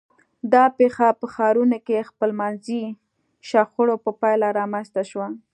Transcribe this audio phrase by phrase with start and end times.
[0.53, 2.83] دا پېښه په ښارونو کې خپلمنځي
[3.49, 5.27] شخړو په پایله رامنځته شوه.